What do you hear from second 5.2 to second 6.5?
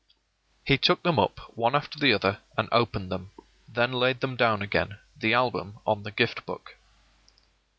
album on the Gift